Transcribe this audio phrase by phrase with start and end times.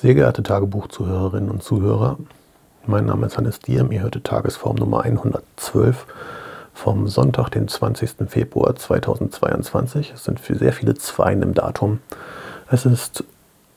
[0.00, 2.16] Sehr geehrte Tagebuchzuhörerinnen und Zuhörer,
[2.86, 6.06] mein Name ist Hannes Diem, ihr hörte Tagesform Nummer 112
[6.72, 8.12] vom Sonntag, den 20.
[8.26, 10.12] Februar 2022.
[10.14, 11.98] Es sind sehr viele Zweien im Datum.
[12.70, 13.24] Es ist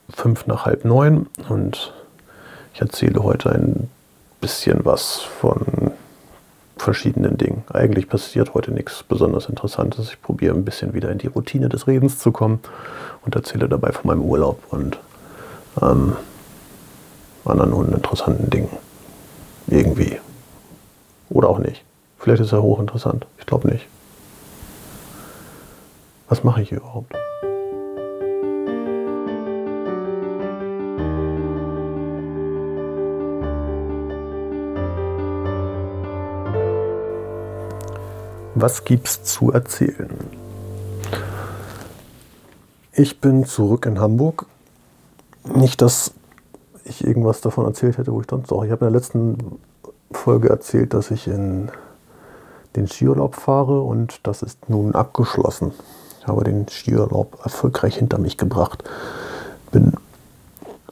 [0.10, 1.94] fünf nach halb neun und
[2.74, 3.90] ich erzähle heute ein
[4.40, 5.92] bisschen was von
[6.78, 7.66] verschiedenen Dingen.
[7.74, 10.08] Eigentlich passiert heute nichts besonders Interessantes.
[10.08, 12.62] Ich probiere ein bisschen wieder in die Routine des Redens zu kommen
[13.26, 14.98] und erzähle dabei von meinem Urlaub und
[15.82, 16.16] ähm,
[17.46, 18.70] anderen uninteressanten Dingen.
[19.68, 20.20] Irgendwie.
[21.30, 21.84] Oder auch nicht.
[22.20, 23.26] Vielleicht ist er hochinteressant.
[23.40, 23.86] Ich glaube nicht.
[26.30, 27.14] Was mache ich überhaupt?
[38.56, 40.18] Was gibt's zu erzählen?
[42.94, 44.46] Ich bin zurück in Hamburg.
[45.46, 46.14] Nicht, dass
[46.86, 48.64] ich irgendwas davon erzählt hätte, wo ich sonst auch.
[48.64, 49.60] Ich habe in der letzten
[50.12, 51.72] Folge erzählt, dass ich in
[52.76, 55.74] den Skiurlaub fahre und das ist nun abgeschlossen.
[56.22, 58.84] Ich habe den Skiurlaub erfolgreich hinter mich gebracht.
[59.72, 59.94] Bin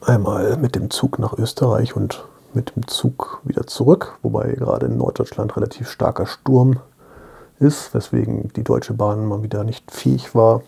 [0.02, 4.98] einmal mit dem Zug nach Österreich und mit dem Zug wieder zurück, wobei gerade in
[4.98, 6.80] Norddeutschland relativ starker Sturm
[7.60, 10.62] ist, weswegen die Deutsche Bahn mal wieder nicht fähig war,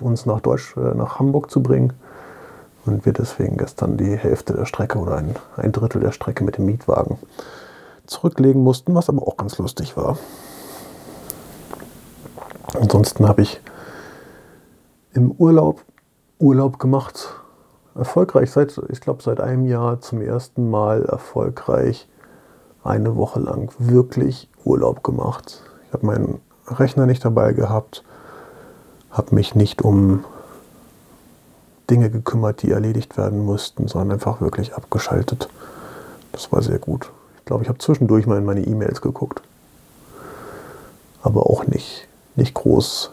[0.00, 1.92] uns nach, Deutsch, äh, nach Hamburg zu bringen.
[2.88, 6.56] Und wir deswegen gestern die Hälfte der Strecke oder ein, ein Drittel der Strecke mit
[6.56, 7.18] dem Mietwagen
[8.06, 10.16] zurücklegen mussten, was aber auch ganz lustig war.
[12.80, 13.60] Ansonsten habe ich
[15.12, 15.84] im Urlaub
[16.38, 17.34] Urlaub gemacht.
[17.94, 22.08] Erfolgreich seit, ich glaube, seit einem Jahr zum ersten Mal erfolgreich
[22.84, 25.62] eine Woche lang wirklich Urlaub gemacht.
[25.86, 28.02] Ich habe meinen Rechner nicht dabei gehabt,
[29.10, 30.24] habe mich nicht um
[31.90, 35.48] Dinge gekümmert, die erledigt werden mussten, sondern einfach wirklich abgeschaltet.
[36.32, 37.10] Das war sehr gut.
[37.38, 39.40] Ich glaube, ich habe zwischendurch mal in meine E-Mails geguckt.
[41.22, 42.06] Aber auch nicht,
[42.36, 43.10] nicht groß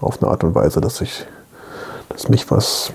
[0.00, 1.26] auf eine Art und Weise, dass ich,
[2.08, 2.92] dass mich was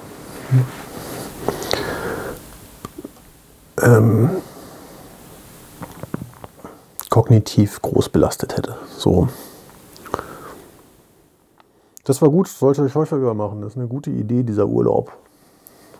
[3.81, 4.30] ähm,
[7.09, 8.78] kognitiv groß belastet hätte.
[8.97, 9.28] So.
[12.06, 13.62] Das war gut, sollte ich häufiger machen.
[13.62, 15.12] Das ist eine gute Idee, dieser Urlaub.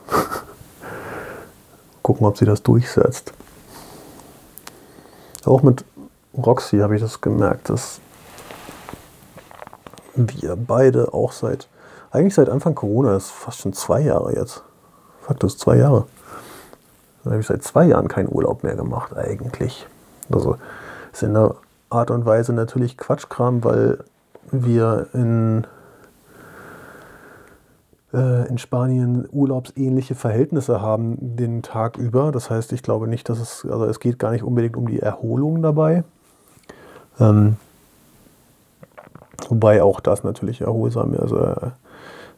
[2.04, 3.34] Gucken, ob sie das durchsetzt.
[5.46, 5.84] Auch mit
[6.38, 8.00] Roxy habe ich das gemerkt, dass
[10.16, 11.68] wir beide auch seit,
[12.12, 14.62] eigentlich seit Anfang Corona, das ist fast schon zwei Jahre jetzt.
[15.24, 16.06] Faktus, zwei Jahre.
[17.24, 19.88] Da habe ich seit zwei Jahren keinen Urlaub mehr gemacht, eigentlich.
[20.32, 20.58] Also
[21.12, 21.56] ist in einer
[21.90, 24.04] Art und Weise natürlich Quatschkram, weil
[24.52, 25.66] wir in,
[28.16, 32.32] äh, in Spanien urlaubsähnliche Verhältnisse haben den Tag über.
[32.32, 35.00] Das heißt, ich glaube nicht, dass es, also es geht gar nicht unbedingt um die
[35.00, 36.04] Erholung dabei.
[37.20, 37.58] Ähm,
[39.50, 41.20] wobei auch das natürlich erholsam ist.
[41.20, 41.72] Also äh,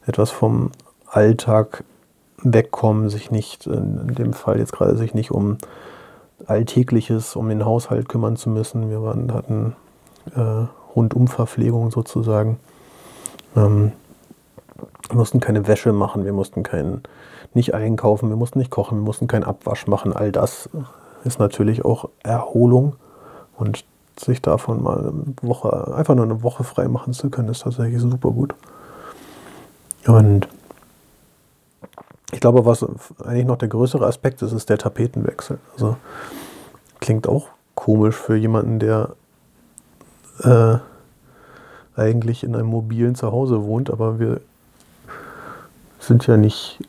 [0.08, 0.72] etwas vom
[1.06, 1.84] Alltag
[2.44, 5.58] wegkommen, sich nicht, in dem Fall jetzt gerade sich nicht um
[6.46, 8.90] Alltägliches, um den Haushalt kümmern zu müssen.
[8.90, 9.76] Wir waren, hatten
[10.36, 12.60] äh, Rundumverpflegung sozusagen.
[13.56, 13.92] Ähm,
[15.10, 17.02] wir mussten keine Wäsche machen, wir mussten kein,
[17.54, 20.14] nicht einkaufen, wir mussten nicht kochen, wir mussten keinen Abwasch machen.
[20.14, 20.70] All das
[21.24, 22.96] ist natürlich auch Erholung
[23.58, 23.86] und
[24.20, 28.02] sich davon mal eine Woche, einfach nur eine Woche frei machen zu können, ist tatsächlich
[28.02, 28.56] super gut.
[30.08, 30.48] Und
[32.32, 32.86] ich glaube, was
[33.24, 35.60] eigentlich noch der größere Aspekt ist, ist der Tapetenwechsel.
[35.74, 35.98] Also
[37.00, 39.10] klingt auch komisch für jemanden, der
[40.44, 40.78] äh,
[41.96, 44.42] eigentlich in einem mobilen Zuhause wohnt, aber wir
[46.00, 46.80] sind ja nicht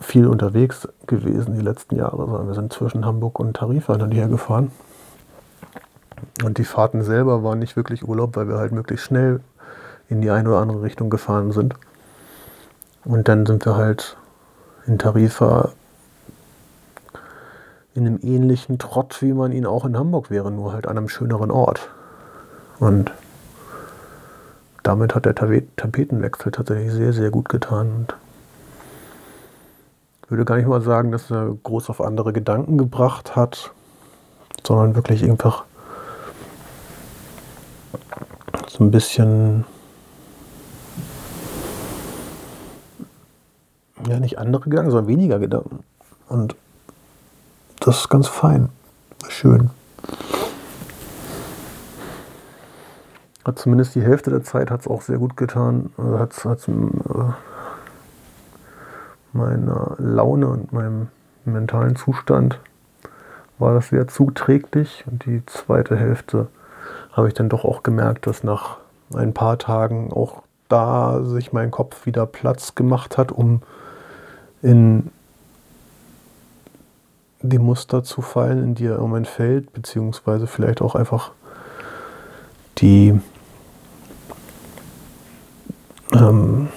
[0.00, 4.28] viel unterwegs gewesen die letzten Jahre, sondern wir sind zwischen Hamburg und Tarifa dann hierher
[4.28, 4.70] gefahren.
[6.44, 9.40] Und die Fahrten selber waren nicht wirklich Urlaub, weil wir halt möglichst schnell
[10.08, 11.74] in die eine oder andere Richtung gefahren sind.
[13.04, 14.16] Und dann sind wir halt
[14.86, 15.72] in Tarifa
[17.94, 21.08] in einem ähnlichen Trott, wie man ihn auch in Hamburg wäre, nur halt an einem
[21.08, 21.88] schöneren Ort.
[22.78, 23.10] Und
[24.86, 27.88] damit hat der Tapetenwechsel tatsächlich sehr, sehr gut getan.
[27.88, 28.14] Und
[30.24, 33.72] ich würde gar nicht mal sagen, dass er groß auf andere Gedanken gebracht hat,
[34.64, 35.64] sondern wirklich einfach
[38.68, 39.64] so ein bisschen
[44.08, 45.80] ja nicht andere Gedanken, sondern weniger Gedanken.
[46.28, 46.54] Und
[47.80, 48.68] das ist ganz fein.
[49.28, 49.70] Schön.
[53.46, 55.90] Hat zumindest die Hälfte der Zeit hat es auch sehr gut getan.
[55.96, 56.72] Also hat es äh,
[59.32, 61.08] meiner Laune und meinem
[61.44, 62.58] mentalen Zustand
[63.58, 66.48] war das sehr zuträglich und die zweite Hälfte
[67.12, 68.78] habe ich dann doch auch gemerkt, dass nach
[69.14, 73.62] ein paar Tagen auch da sich mein Kopf wieder Platz gemacht hat, um
[74.60, 75.12] in
[77.42, 81.30] die Muster zu fallen, in die er im Moment fällt, beziehungsweise vielleicht auch einfach
[82.78, 83.20] die
[86.20, 86.68] ähm,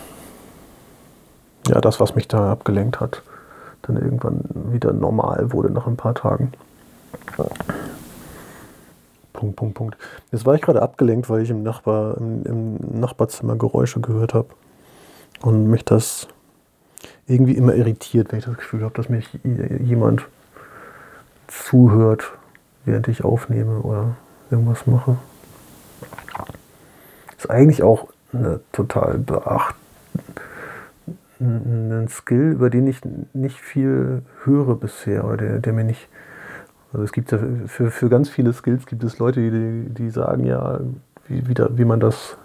[1.68, 3.22] ja, das, was mich da abgelenkt hat,
[3.84, 4.42] dann irgendwann
[4.72, 6.52] wieder normal wurde nach ein paar Tagen.
[9.34, 9.98] Punkt, Punkt, Punkt.
[10.32, 14.50] Jetzt war ich gerade abgelenkt, weil ich im, Nachbar, im, im Nachbarzimmer Geräusche gehört habe.
[15.42, 16.28] Und mich das
[17.28, 20.26] irgendwie immer irritiert, wenn ich das Gefühl habe, dass mich jemand
[21.48, 22.32] zuhört,
[22.84, 24.16] während ich aufnehme oder
[24.52, 25.18] irgendwas mache.
[27.38, 29.76] Ist eigentlich auch eine total beacht
[31.40, 33.02] ein Skill, über den ich
[33.34, 36.08] nicht viel höre bisher oder der, der mir nicht.
[36.92, 40.46] Also es gibt ja für, für ganz viele Skills gibt es Leute, die, die sagen
[40.46, 40.80] ja,
[41.28, 42.36] wie, wie, da, wie man das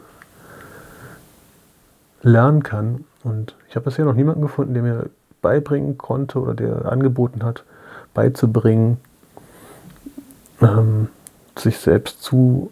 [2.22, 3.04] lernen kann.
[3.24, 5.10] Und ich habe bisher noch niemanden gefunden, der mir
[5.42, 7.64] beibringen konnte oder der angeboten hat,
[8.12, 8.98] beizubringen,
[10.60, 11.08] ähm,
[11.56, 12.70] sich selbst zu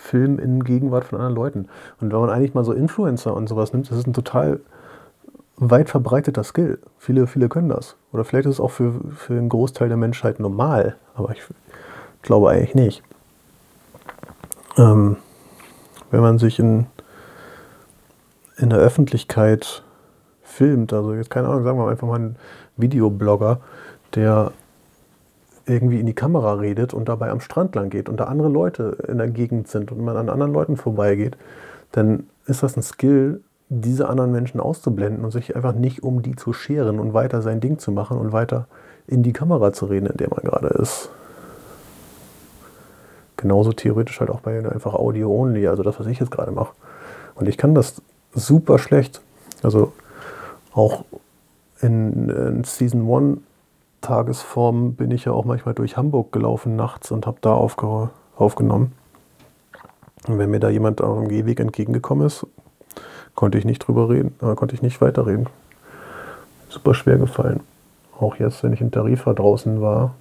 [0.00, 1.68] filmen in Gegenwart von anderen Leuten.
[2.00, 4.60] Und wenn man eigentlich mal so Influencer und sowas nimmt, das ist ein total
[5.56, 6.78] weit verbreiteter Skill.
[6.98, 7.96] Viele, viele können das.
[8.12, 11.42] Oder vielleicht ist es auch für, für einen Großteil der Menschheit normal, aber ich
[12.22, 13.02] glaube eigentlich nicht.
[14.78, 15.16] Ähm,
[16.10, 16.86] wenn man sich in,
[18.56, 19.82] in der Öffentlichkeit
[20.42, 22.36] filmt, also jetzt keine Ahnung, sagen wir einfach mal einen
[22.76, 23.60] Videoblogger,
[24.14, 24.52] der
[25.66, 28.96] irgendwie in die Kamera redet und dabei am Strand lang geht und da andere Leute
[29.08, 31.36] in der Gegend sind und man an anderen Leuten vorbeigeht,
[31.92, 36.34] dann ist das ein Skill, diese anderen Menschen auszublenden und sich einfach nicht um die
[36.34, 38.66] zu scheren und weiter sein Ding zu machen und weiter
[39.06, 41.10] in die Kamera zu reden, in der man gerade ist.
[43.36, 46.74] Genauso theoretisch halt auch bei einfach Audio-Only, also das, was ich jetzt gerade mache.
[47.34, 48.02] Und ich kann das
[48.34, 49.22] super schlecht.
[49.62, 49.92] Also
[50.72, 51.04] auch
[51.80, 53.38] in, in Season 1
[54.00, 58.92] Tagesform bin ich ja auch manchmal durch Hamburg gelaufen nachts und habe da aufge aufgenommen.
[60.26, 62.46] Und wenn mir da jemand auf dem Gehweg entgegengekommen ist,
[63.34, 65.48] konnte ich nicht drüber reden, äh, konnte ich nicht weiterreden.
[66.68, 67.60] Super schwer gefallen.
[68.18, 70.14] Auch jetzt, wenn ich in Tarifa draußen war,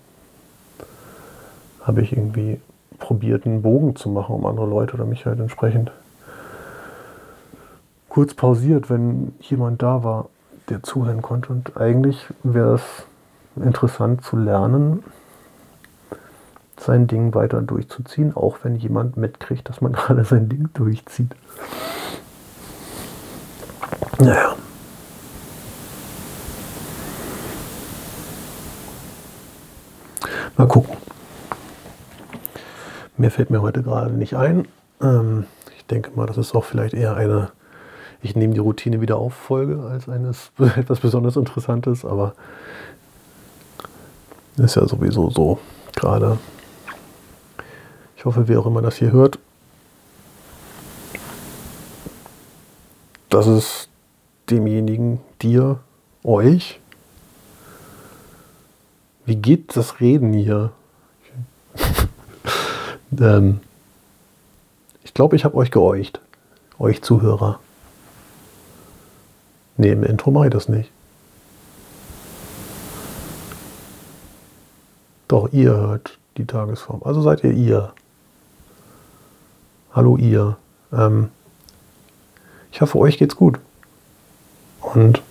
[1.81, 2.59] habe ich irgendwie
[2.97, 5.91] probiert, einen Bogen zu machen, um andere Leute oder mich halt entsprechend
[8.09, 10.29] kurz pausiert, wenn jemand da war,
[10.69, 11.51] der zuhören konnte.
[11.51, 13.05] Und eigentlich wäre es
[13.61, 15.03] interessant zu lernen,
[16.77, 21.35] sein Ding weiter durchzuziehen, auch wenn jemand mitkriegt, dass man gerade sein Ding durchzieht.
[24.19, 24.55] Naja.
[30.57, 30.97] Mal gucken.
[33.15, 34.67] Mehr fällt mir heute gerade nicht ein.
[35.01, 35.45] Ähm,
[35.77, 37.51] ich denke mal, das ist auch vielleicht eher eine,
[38.21, 42.33] ich nehme die Routine wieder auf Folge als eines etwas besonders Interessantes, aber
[44.59, 45.59] ist ja sowieso so
[45.95, 46.37] gerade.
[48.17, 49.39] Ich hoffe, wer auch immer das hier hört,
[53.29, 53.87] dass es
[54.49, 55.79] demjenigen, dir,
[56.23, 56.79] euch,
[59.25, 60.71] wie geht das Reden hier?
[63.19, 63.61] ähm,
[65.03, 66.19] ich glaube, ich habe euch geäucht,
[66.77, 67.59] euch Zuhörer.
[69.77, 70.91] Nee, im Intro mache ich das nicht.
[75.29, 77.03] Doch, ihr hört die Tagesform.
[77.05, 77.93] Also seid ihr ihr.
[79.93, 80.57] Hallo ihr.
[80.91, 81.29] Ähm,
[82.71, 83.59] ich hoffe, euch geht's gut.
[84.81, 85.21] Und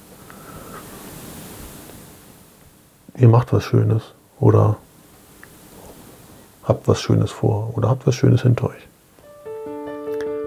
[3.17, 4.77] ihr macht was Schönes oder
[6.63, 8.89] habt was Schönes vor oder habt was Schönes hinter euch.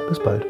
[0.07, 0.45] Bis bald.